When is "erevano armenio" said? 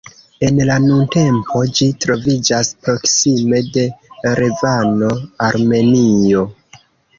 4.33-6.45